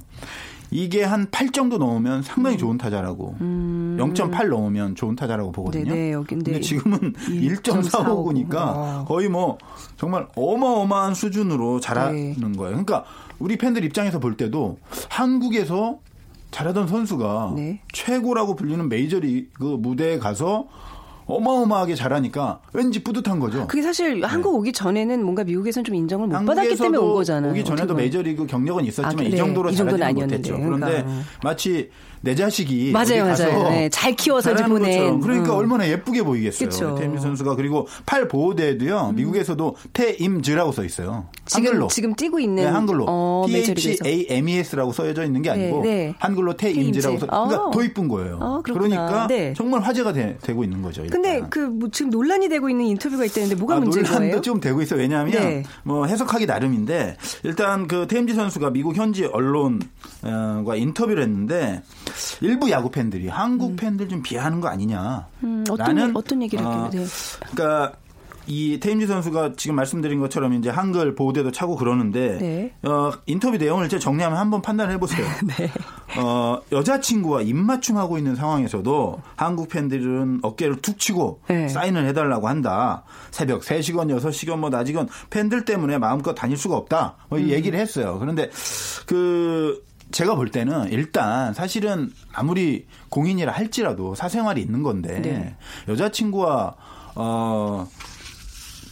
[0.73, 3.35] 이게 한 8 정도 넘으면 상당히 좋은 타자라고.
[3.39, 5.83] 0.8 넘으면 좋은 타자라고 보거든요.
[5.83, 5.87] 음.
[5.89, 8.55] 네네, 여기 근데 근데 지금은 1.459니까 1.459.
[8.55, 9.05] 와.
[9.07, 9.57] 거의 뭐
[9.97, 12.57] 정말 어마어마한 수준으로 잘하는 네.
[12.57, 12.71] 거예요.
[12.71, 13.05] 그러니까
[13.39, 14.77] 우리 팬들 입장에서 볼 때도
[15.09, 15.99] 한국에서
[16.49, 17.81] 잘하던 선수가 네.
[17.91, 20.67] 최고라고 불리는 메이저리그 무대에 가서
[21.25, 23.67] 어마어마하게 잘하니까 왠지 뿌듯한 거죠.
[23.67, 27.51] 그게 사실 한국 오기 전에는 뭔가 미국에서는 좀 인정을 못 받았기 때문에 온 거잖아요.
[27.51, 27.93] 오기 전에도.
[27.93, 29.37] 메이저리그 경력은 있었지만 아, 이 네.
[29.37, 30.51] 정도로 이 잘하지는 아니었는데.
[30.51, 30.57] 못했죠.
[30.57, 31.23] 그런데 그러니까.
[31.43, 31.89] 마치
[32.25, 33.69] 내 자식이 맞아요, 맞아요.
[33.69, 35.19] 네, 잘 키워서 보낸.
[35.19, 35.57] 그러니까 음.
[35.59, 36.69] 얼마나 예쁘게 보이겠어요.
[36.69, 36.95] 그쵸.
[36.95, 39.11] 태임 선수가 그리고 팔 보호대에도요.
[39.13, 41.25] 미국에서도 태임즈라고 써 있어요.
[41.45, 41.87] 지금 한글로.
[41.89, 43.05] 지금 뛰고 있는 네, 한글로.
[43.09, 43.57] 어, T.
[43.57, 46.15] H A M E S라고 써져 있는 게 아니고 네, 네.
[46.17, 47.25] 한글로 태임즈라고 써.
[47.25, 47.25] 태임즈.
[47.27, 47.71] 그러니까 어.
[47.71, 48.37] 더 이쁜 거예요.
[48.39, 48.87] 어, 그렇구나.
[48.95, 49.53] 그러니까 네.
[49.53, 51.03] 정말 화제가 되, 고 있는 거죠.
[51.03, 51.21] 일단.
[51.21, 54.41] 근데 그 뭐 지금 논란이 되고 있는 인터뷰가 있다는데 뭐가 아, 문제인 논란도 거예요?
[54.41, 54.99] 좀 되고 있어 요.
[55.01, 55.63] 왜냐하면 네.
[55.83, 61.81] 뭐 해석하기 나름인데 일단 그 테임즈 선수가 미국 현지 언론과 인터뷰를 했는데
[62.41, 65.27] 일부 야구 팬들이 한국 팬들 좀 비하하는 거 아니냐.
[65.43, 66.89] 음, 어떤 얘- 어떤 얘기를 어?
[66.91, 67.05] 네.
[67.51, 67.93] 그러니까
[68.45, 72.73] 이 테임즈 선수가 지금 말씀드린 것처럼 이제 한글 보호대도 차고 그러는데 네.
[72.89, 75.25] 어, 인터뷰 내용을 제가 정리하면 한번 판단해 보세요.
[75.57, 75.71] 네.
[76.19, 81.69] 어, 여자친구와 입맞춤 하고 있는 상황에서도 한국 팬들은 어깨를 툭 치고 네.
[81.69, 83.03] 사인을 해달라고 한다.
[83.31, 87.15] 새벽 3시건 6시건 뭐 낮이건 팬들 때문에 마음껏 다닐 수가 없다.
[87.29, 87.47] 뭐 음.
[87.47, 88.17] 이 얘기를 했어요.
[88.19, 88.49] 그런데
[89.05, 89.81] 그
[90.13, 95.55] 제가 볼 때는 일단 사실은 아무리 공인이라 할지라도 사생활이 있는 건데 네.
[95.91, 96.75] 여자친구와
[97.15, 97.87] 어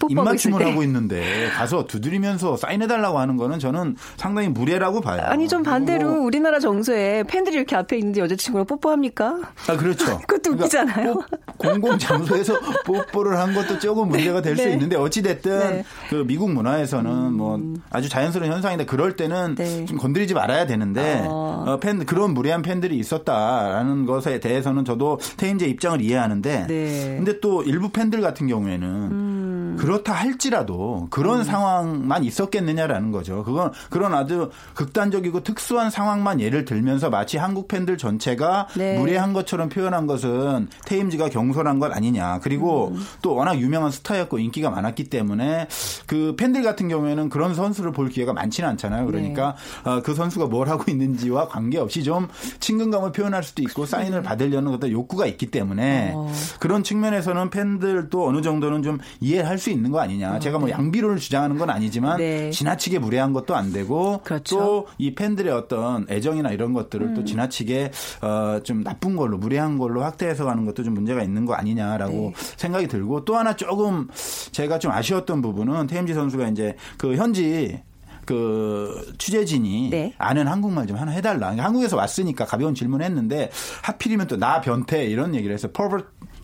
[0.10, 0.66] 입맞춤을 때.
[0.70, 5.22] 하고 있는데 가서 두드리면서 사인해달라고 하는 거는 저는 상당히 무례라고 봐요.
[5.26, 9.38] 아니 좀 반대로 뭐- 우리나라 정서에 팬들이 이렇게 앞에 있는데 여자친구랑 뽀뽀합니까?
[9.70, 10.18] 아 그렇죠.
[10.26, 11.22] 그것도 웃기잖아요.
[11.62, 14.74] 뽀- 공공 장소에서 뽀뽀를 한 것도 조금 문제가 될수 네.
[14.74, 15.66] 있는데 어찌 됐든 네.
[15.80, 15.84] 음.
[16.10, 19.86] 그 미국 문화에서는 뭐 아주 자연스러운 현상인데 그럴 때는 네.
[19.86, 21.64] 좀 건드리지 말아야 되는데 어.
[21.68, 27.16] 어, 팬 그런 무례한 팬들이 있었다라는 것에 대해서는 저도 테임즈의 입장을 이해하는데 네.
[27.18, 29.41] 근데 또 일부 팬들 같은 경우에는
[29.82, 31.44] 그렇다 할지라도 그런 음.
[31.44, 33.44] 상황만 있었겠느냐라는 거죠.
[33.44, 39.00] 그건 그런 아주 극단적이고 특수한 상황만 예를 들면서 마치 한국 팬들 전체가 네.
[39.00, 42.42] 무례한 것처럼 표현한 것은 테임즈가 경솔한 것 아니냐.
[42.44, 43.04] 그리고 음.
[43.24, 45.68] 또 워낙 유명한 스타였고 인기가 많았기 때문에
[46.06, 49.08] 그 팬들 같은 경우에는 그런 선수를 볼 기회가 많지는 않잖아요.
[49.08, 49.90] 그러니까 네.
[49.90, 52.28] 어, 그 선수가 뭘 하고 있는지와 관계없이 좀
[52.60, 56.32] 친근감을 표현할 수도 있고 사인을 받으려는 어떤 욕구가 있기 때문에 어.
[56.60, 60.40] 그런 측면에서는 팬들도 어느 정도는 좀 이해할 수 있는 거 아니냐.
[60.40, 62.50] 제가 뭐 양비론을 주장하는 건 아니지만 네.
[62.52, 64.86] 지나치게 무례한 것도 안 되고 그렇죠.
[64.98, 67.14] 또이 팬들의 어떤 애정이나 이런 것들을 음.
[67.14, 71.54] 또 지나치게 어, 좀 나쁜 걸로 무례한 걸로 확대해서 가는 것도 좀 문제가 있는 거
[71.54, 72.34] 아니냐라고 네.
[72.58, 74.08] 생각이 들고 또 하나 조금
[74.52, 77.82] 제가 좀 아쉬웠던 부분은 테임지 선수가 이제 그 현지
[78.26, 80.14] 그 취재진이 네.
[80.18, 81.40] 아는 한국말 좀 하나 해달라.
[81.40, 83.50] 그러니까 한국에서 왔으니까 가벼운 질문했는데
[83.84, 86.00] 하필이면 또 나 변태 이런 얘기를 해서 퍼버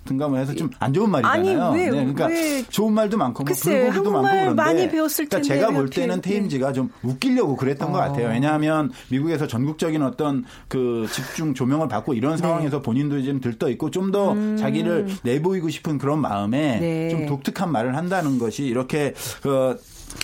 [0.07, 1.63] 트 든가 뭐 해서 좀 안 좋은 말이잖아요.
[1.63, 2.63] 아니, 왜, 그러니까 왜.
[2.69, 7.55] 좋은 말도 많고 뭐 글쎄, 불고기도 많고 그런데 그러니까 제가 볼왜 때는 테임즈가 좀 웃기려고
[7.55, 8.29] 그랬던 것 같아요.
[8.29, 12.17] 왜냐하면 미국에서 전국적인 어떤 그 집중 조명을 받고 네.
[12.17, 16.79] 이런 상황에서 본인도 좀 들떠 있고 좀더 자기를 내보이고 싶은 그런 마음에 음.
[16.79, 17.09] 네.
[17.09, 19.77] 좀 독특한 말을 한다는 것이 이렇게 그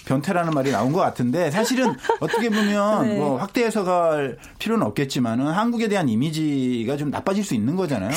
[0.05, 3.17] 변태라는 말이 나온 것 같은데 사실은 어떻게 보면 네.
[3.17, 8.11] 뭐 확대 해석할 필요는 없겠지만은 한국에 대한 이미지가 좀 나빠질 수 있는 거잖아요.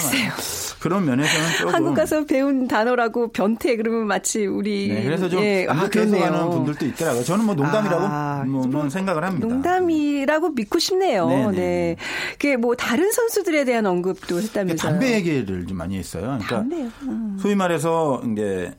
[0.81, 5.67] 그런 면에서는 조금 한국 가서 배운 단어라고 변태 그러면 마치 우리 네, 그래서 좀 예,
[5.69, 5.89] 안 아.
[5.95, 7.25] 해석하는 분들도 있더라고요.
[7.25, 9.47] 저는 뭐 농담이라고 아, 뭐, 뭐 생각을 합니다.
[9.47, 11.29] 농담이라고 믿고 싶네요.
[11.29, 11.53] 네, 네.
[11.57, 11.97] 네.
[12.33, 14.91] 그게 뭐 다른 선수들에 대한 언급도 했다면서요.
[14.91, 16.23] 담배 얘기를 좀 많이 했어요.
[16.23, 16.89] 그러니까 담배요?
[17.03, 17.39] 음.
[17.41, 18.73] 소위 말해서 이제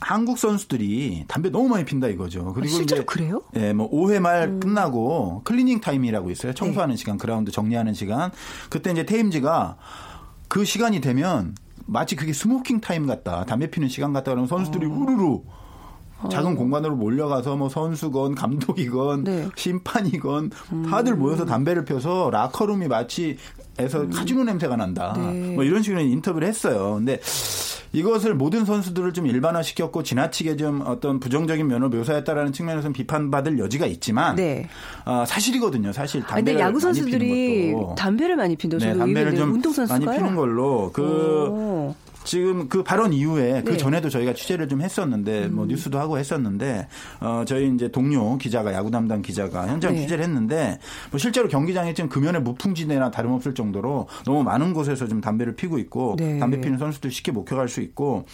[0.00, 2.52] 한국 선수들이 담배 너무 많이 핀다 이거죠.
[2.52, 3.42] 그리고 아, 실제로 이제 그래요?
[3.56, 3.60] 음.
[3.60, 6.52] 예, 뭐 5회 말 끝나고 클리닝 타임이라고 있어요.
[6.52, 8.30] 청소하는 시간, 그라운드 정리하는 시간.
[8.68, 9.76] 그때 이제 테임즈가
[10.48, 11.54] 그 시간이 되면
[11.86, 13.44] 마치 그게 smoking time 같다.
[13.44, 15.40] 담배 피는 시간 같다 그러면 선수들이 우르르
[16.30, 19.48] 작은 공간으로 몰려가서 뭐 선수건 감독이건 네.
[19.54, 20.50] 심판이건
[20.90, 23.36] 다들 모여서 담배를 펴서 라커룸이 마치
[23.78, 25.14] 에서 카지노 냄새가 난다.
[25.18, 25.54] 네.
[25.54, 26.94] 뭐 이런 식으로 인터뷰를 했어요.
[26.96, 27.20] 근데
[27.92, 34.36] 이것을 모든 선수들을 좀 일반화시켰고 지나치게 좀 어떤 부정적인 면을 묘사했다라는 측면에서는 비판받을 여지가 있지만
[34.36, 34.68] 네.
[35.04, 35.92] 어, 사실이거든요.
[35.92, 37.74] 사실 아, 담배를 근데 야구 선수들이.
[37.96, 38.78] 담배를 많이 핀다.
[38.78, 39.36] 네, 담배를.
[39.36, 40.04] 좀 운동 선수가요?
[40.06, 41.94] 많이 피는 걸로 그 오.
[42.26, 43.76] 지금 그 발언 이후에 그 네.
[43.76, 46.88] 전에도 저희가 취재를 좀 했었는데 뭐 뉴스도 하고 했었는데
[47.20, 50.00] 어 저희 이제 동료 기자가 야구 담당 기자가 현장 네.
[50.00, 50.78] 취재를 했는데
[51.12, 56.16] 뭐 실제로 경기장에 지금 금연의 무풍지대나 다름없을 정도로 너무 많은 곳에서 좀 담배를 피고 있고
[56.18, 56.38] 네.
[56.38, 58.26] 담배 피는 선수들 쉽게 목격할 수 있고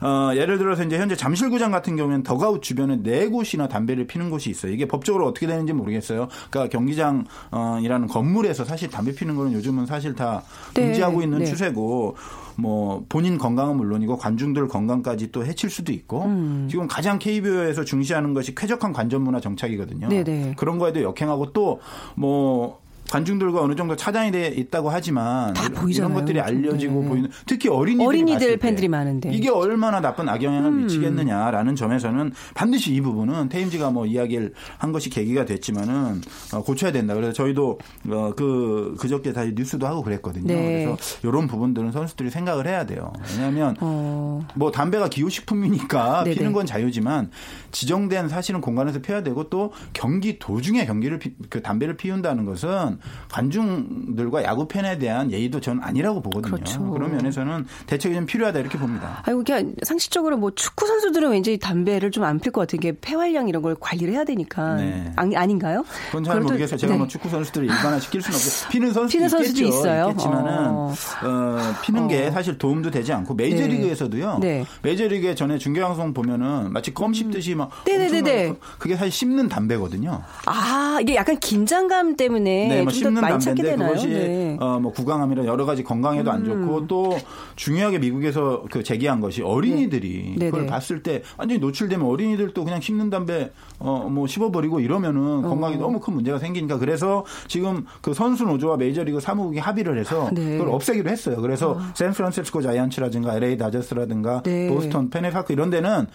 [0.00, 4.48] 어 예를 들어서 이제 현재 잠실구장 같은 경우에는 더가웃 주변에 네 곳이나 담배를 피는 곳이
[4.50, 4.72] 있어요.
[4.72, 6.28] 이게 법적으로 어떻게 되는지 모르겠어요.
[6.50, 10.84] 그러니까 경기장이라는 건물에서 사실 담배 피는 거는 요즘은 사실 다 네.
[10.86, 11.46] 금지하고 있는 네.
[11.46, 12.14] 추세고
[12.56, 16.68] 뭐 본인 건강은 물론이고 관중들 건강까지 또 해칠 수도 있고 음.
[16.70, 20.08] 지금 가장 KBO에서 중시하는 것이 쾌적한 관전 문화 정착이거든요.
[20.08, 20.54] 네네.
[20.56, 21.80] 그런 거에도 역행하고 또
[22.14, 22.79] 뭐
[23.10, 26.14] 관중들과 어느 정도 차단이 돼 있다고 하지만 다 이런 보이잖아요.
[26.14, 27.08] 것들이 알려지고 네.
[27.08, 29.32] 보이는 특히 어린이들 때 팬들이 많은데.
[29.32, 30.82] 이게 얼마나 나쁜 악영향을 음.
[30.82, 36.20] 미치겠느냐라는 점에서는 반드시 이 부분은 테임즈가 뭐 이야기를 한 것이 계기가 됐지만은
[36.54, 37.14] 어, 고쳐야 된다.
[37.14, 37.78] 그래서 저희도
[38.10, 40.46] 어, 그 그저께 다시 뉴스도 하고 그랬거든요.
[40.46, 40.84] 네.
[40.84, 43.12] 그래서 이런 부분들은 선수들이 생각을 해야 돼요.
[43.34, 44.46] 왜냐하면 어.
[44.54, 46.36] 뭐 담배가 기호식품이니까 네네.
[46.36, 47.30] 피는 건 자유지만
[47.72, 52.99] 지정된 사실은 공간에서 피워야 되고 또 경기 도중에 경기를 피, 그 담배를 피운다는 것은
[53.30, 56.54] 관중들과 야구 팬에 대한 예의도 저는 아니라고 보거든요.
[56.54, 56.96] 그렇죠.
[56.98, 59.22] 런 면에서는 대책이 좀 필요하다 이렇게 봅니다.
[59.26, 63.48] 아이고, 그냥 상식적으로 뭐 축구 선수들은 왠지 담배를 좀 안 필 것 같은 게 폐활량
[63.48, 64.74] 이런 걸 관리를 해야 되니까.
[64.76, 65.12] 네.
[65.16, 65.84] 아니, 아닌가요?
[66.06, 66.76] 그건 잘 모르겠어요.
[66.78, 66.98] 제가 네.
[66.98, 69.64] 뭐 축구 선수들을 일반화 시킬 수는 없고 피는 선수도 피는 선수도.
[69.64, 70.08] 있어요?
[70.10, 70.94] 있겠지만은 어.
[71.24, 72.30] 어, 피는 게 어.
[72.30, 74.38] 사실 도움도 되지 않고 메이저리그에서도요.
[74.40, 74.64] 네.
[74.82, 78.54] 메이저리그에 전에 중계방송 보면은 마치 껌 씹듯이 막 네네네네.
[78.78, 80.22] 그게 사실 씹는 담배거든요.
[80.46, 83.76] 아, 이게 약간 긴장감 때문에 네, 뭐 씹는 담배인데?
[83.76, 84.50] 그것이 네.
[84.54, 84.62] 음.
[84.62, 87.16] 어, 뭐 구강암이나 여러 가지 건강에도 안 좋고 또
[87.56, 90.50] 중요하게 미국에서 그 제기한 것이 어린이들이 네.
[90.50, 90.66] 그걸.
[90.66, 96.14] 봤을 때 완전히 노출되면 어린이들도 그냥 씹는 담배 어, 뭐 씹어버리고 이러면은 건강에 너무 큰
[96.14, 100.58] 문제가 생기니까 그래서 지금 그 선수 노조와 메이저리그 사무국이 합의를 해서 네.
[100.58, 101.40] 그걸 없애기로 했어요.
[101.40, 104.68] 그래서 샌프란시스코 자이언츠라든가 LA 다저스라든가 네.
[104.68, 106.06] 보스턴 페네파크 이런 데는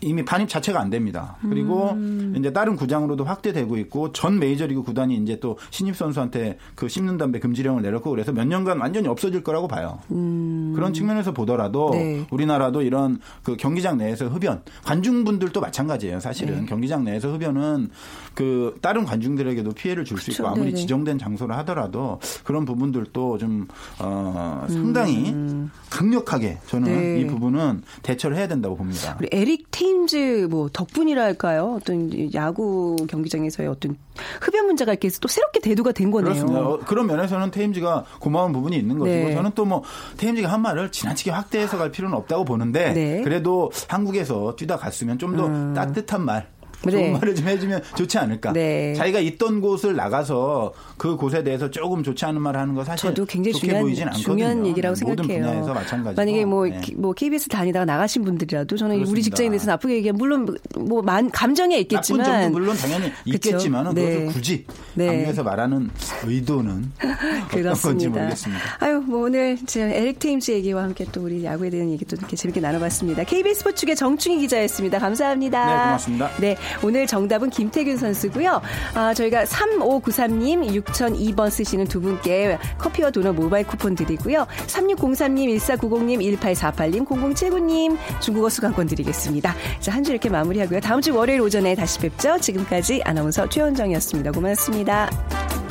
[0.00, 1.36] 이미 반입 자체가 안 됩니다.
[1.42, 2.34] 그리고 음.
[2.38, 7.38] 이제 다른 구장으로도 확대되고 있고 전 메이저리그 구단이 이제 또 신입 선수한테 그 씹는 담배
[7.38, 9.98] 금지령을 내렸고 그래서 몇 년간 완전히 없어질 거라고 봐요.
[10.08, 11.98] 그런 측면에서 보더라도 음.
[11.98, 12.26] 네.
[12.30, 16.20] 우리나라도 이런 그 경기장 내에서 흡연 관중분들도 마찬가지예요.
[16.20, 16.66] 사실은 네.
[16.66, 17.90] 경기장 내에서 흡연은
[18.34, 20.30] 그 다른 관중들에게도 피해를 줄 수.
[20.30, 20.76] 있고 아무리 네네.
[20.76, 23.66] 지정된 장소를 하더라도 그런 부분들도 좀
[23.98, 25.70] 어, 상당히 음.
[25.90, 27.20] 강력하게 저는 네.
[27.20, 29.18] 이 부분은 대처를 해야 된다고 봅니다.
[29.32, 31.74] 에릭 테임즈 뭐 덕분이라 할까요?
[31.80, 33.96] 어떤 야구 경기장에서의 어떤
[34.40, 36.32] 흡연 문제가 이렇게 또 새롭게 대두가 된 거네요.
[36.32, 36.60] 그렇습니다.
[36.60, 39.34] 어, 그런 면에서는 테임즈가 고마운 부분이 있는 것이고 네.
[39.34, 39.82] 저는 또 뭐
[40.16, 43.22] 테임즈가 한 말을 지나치게 확대해서 갈 필요는 없다고 보는데 네.
[43.22, 46.48] 그래도 한국에서 뛰다 갔으면 좀더 따뜻한 말
[46.88, 47.10] 좋은 네.
[47.10, 48.52] 말을 좀 해주면 좋지 않을까.
[48.52, 48.94] 네.
[48.94, 53.26] 자기가 있던 곳을 나가서 그 곳에 대해서 조금 좋지 않은 말을 하는 거 사실 저도
[53.26, 54.22] 굉장히 좋게 중요한, 보이진 않거든요.
[54.24, 55.42] 중요한 얘기라고 네, 생각해요.
[55.44, 56.20] 분야에서 마찬가지고.
[56.20, 56.80] 만약에 뭐, 네.
[56.80, 59.24] 기- 뭐 KBS 다니다가 나가신 분들이라도 저는 우리 그렇습니다.
[59.24, 64.02] 직장에 대해서 나쁘게 얘기하면 물론 뭐 만, 감정에 나쁜 있겠지만 점도 물론 당연히 있겠지만 네.
[64.02, 64.64] 그것을 굳이
[64.94, 65.06] 네.
[65.06, 65.90] 강요해서 말하는
[66.24, 66.92] 의도는
[67.50, 68.08] 어떤 건지.
[68.08, 68.62] 모르겠습니다.
[68.80, 72.60] 아유, 뭐 오늘 제 에릭 테임즈 얘기와 함께 또 우리 야구에 대한 얘기도 이렇게 재밌게
[72.60, 73.24] 나눠봤습니다.
[73.24, 74.98] KBS 스포츠계 정충희 기자였습니다.
[74.98, 75.66] 감사합니다.
[75.66, 76.30] 네, 고맙습니다.
[76.40, 78.60] 네, 오늘 정답은 김태균 선수고요.
[78.94, 84.46] 아, 저희가 3593님 6002번 쓰시는 두 분께 커피와 도넛 모바일 쿠폰 드리고요.
[84.66, 89.54] 3603님, 1490님, 1848님, 0079님 중국어 수강권 드리겠습니다.
[89.80, 90.80] 자, 한 주 이렇게 마무리하고요.
[90.80, 92.38] 다음 주 월요일 오전에 다시 뵙죠.
[92.40, 94.32] 지금까지 아나운서 최원정이었습니다.
[94.32, 95.69] 고맙습니다.